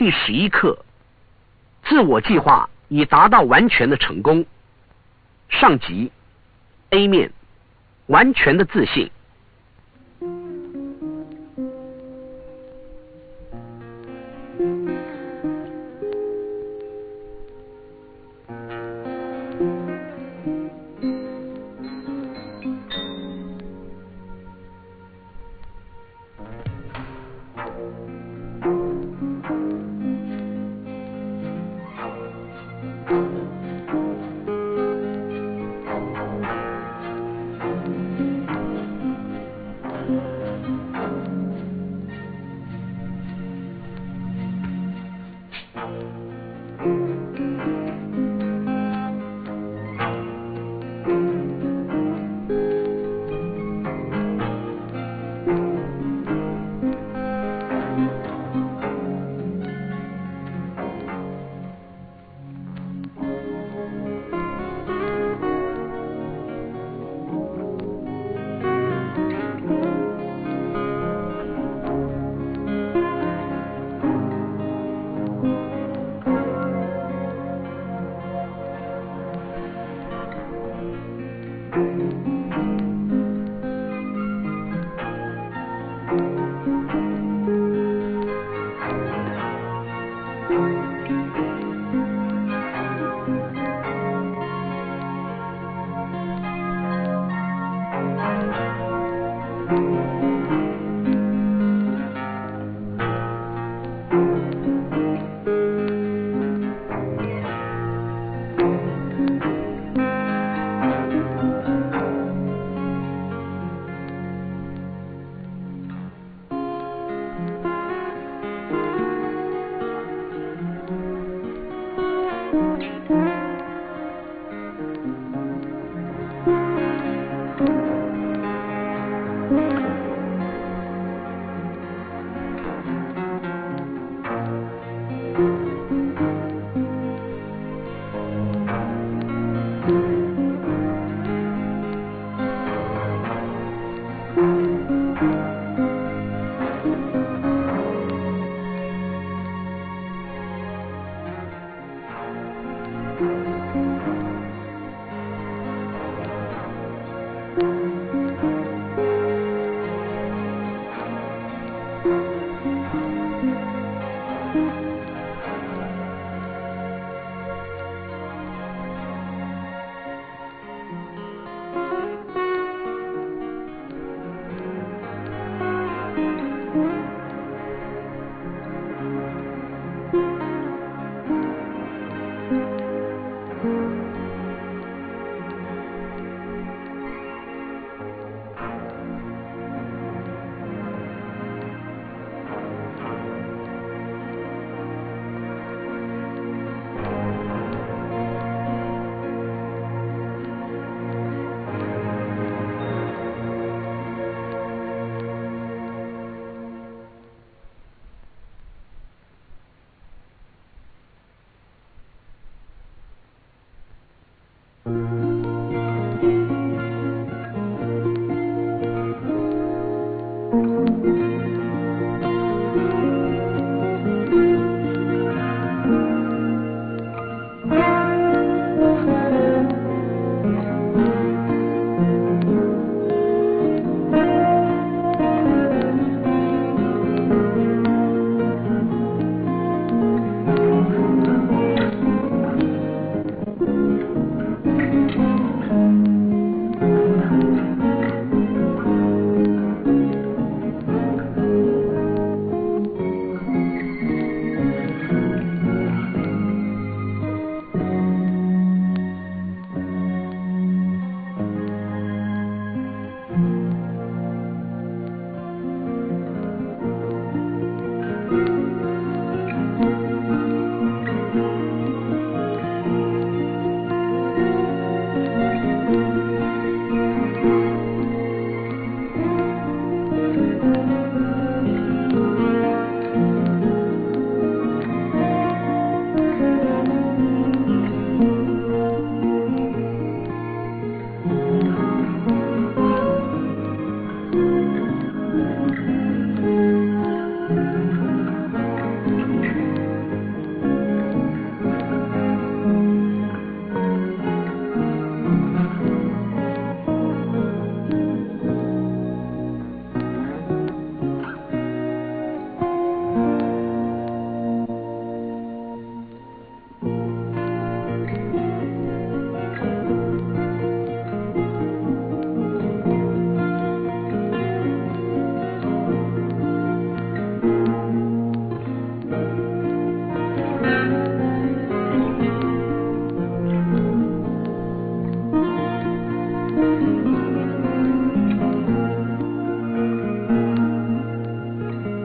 [0.00, 0.82] 第十一课：
[1.84, 4.46] 自我计划已达到完全的成功。
[5.50, 6.10] 上集
[6.88, 7.30] A 面，
[8.06, 9.10] 完全的自信。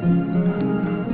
[0.05, 1.04] うん。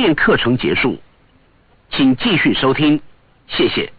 [0.00, 0.98] 面课程结束，
[1.90, 2.98] 请继续收听，
[3.48, 3.92] 谢谢。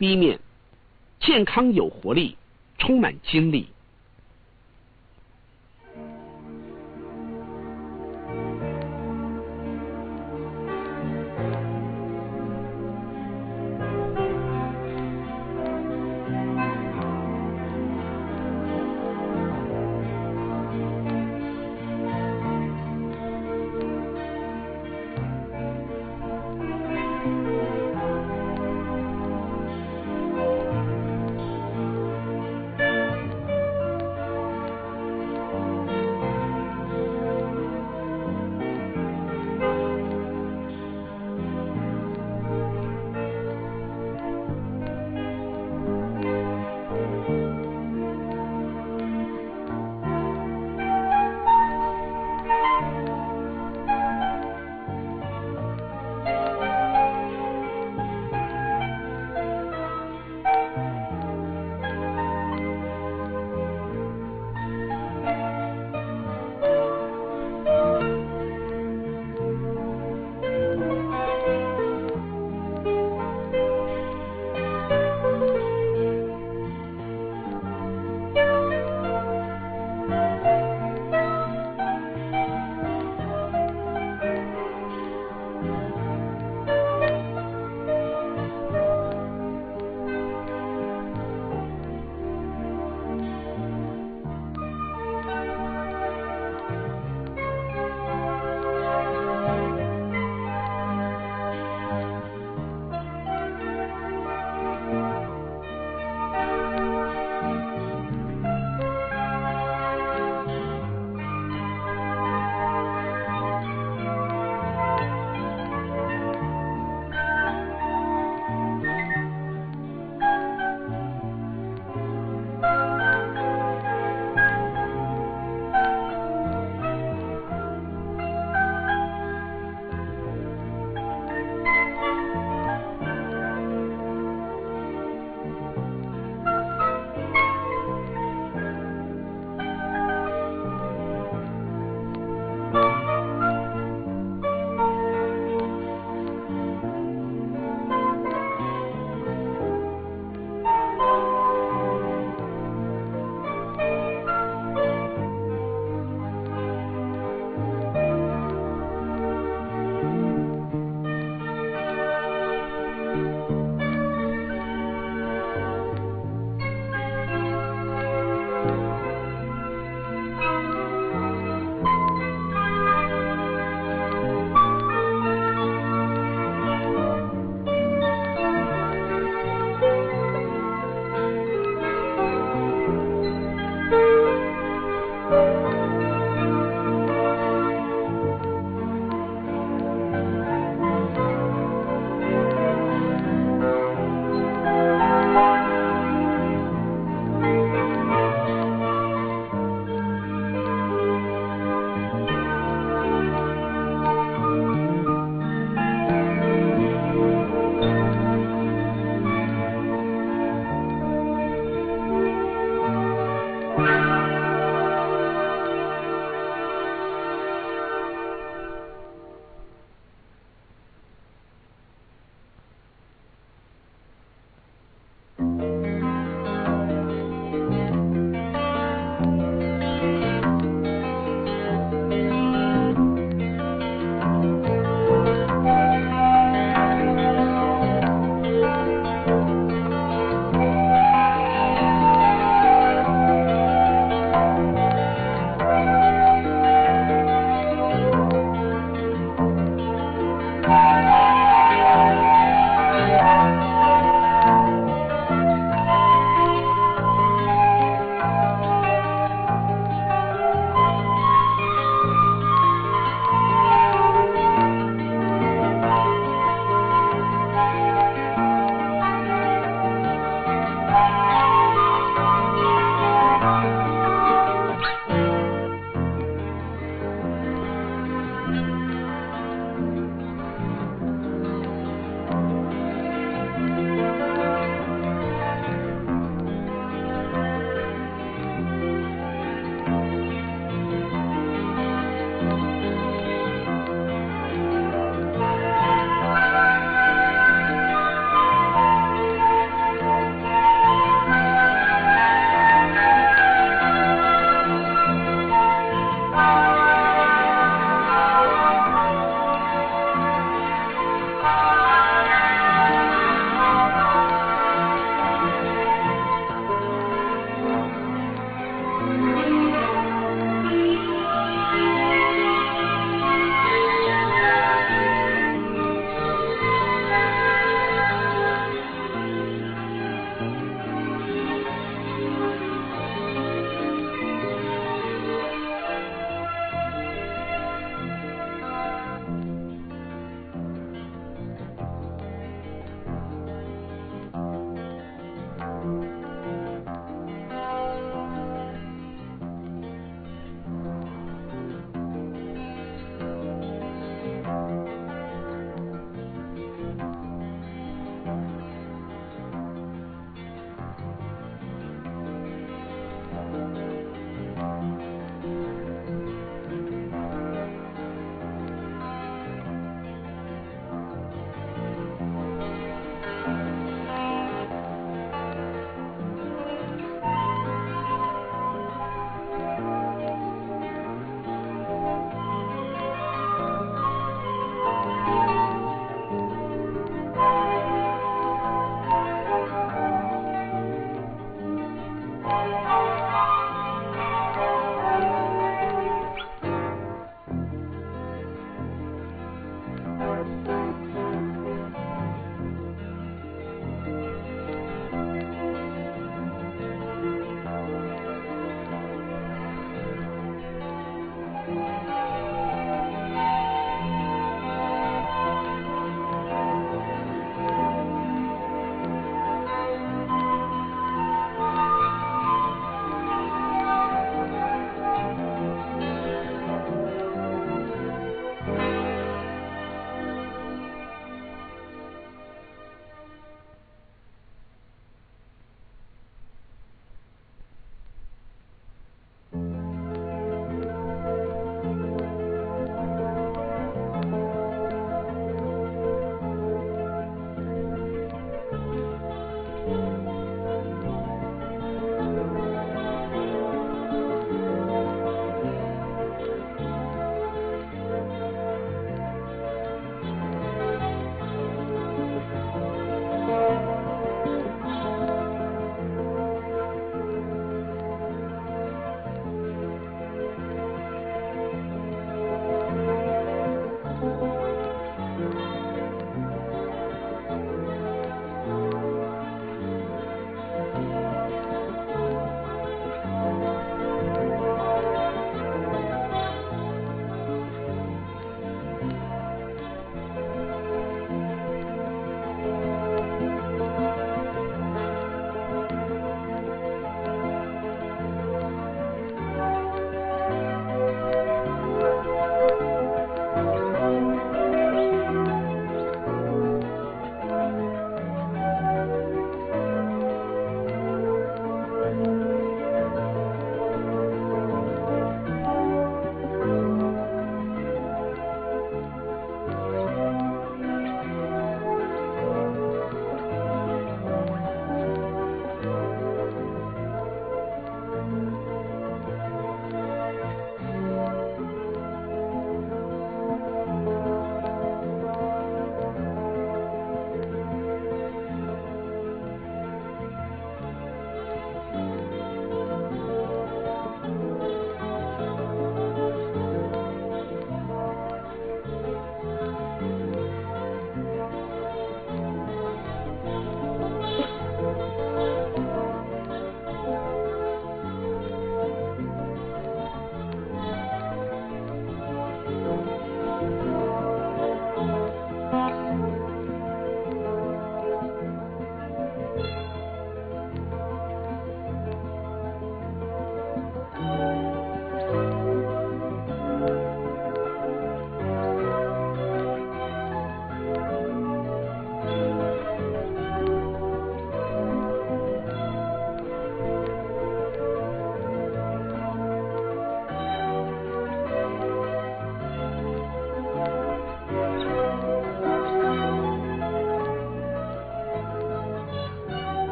[0.00, 0.40] B 面，
[1.20, 2.38] 健康有活力，
[2.78, 3.68] 充满精力。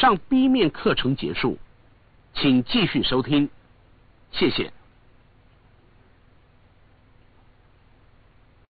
[0.00, 1.58] 上 B 面课程结束，
[2.32, 3.50] 请继续收听，
[4.32, 4.72] 谢谢。